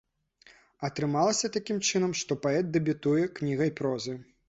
[0.89, 4.23] Атрымалася такім чынам, што паэт дэбютуе кнігай прозы.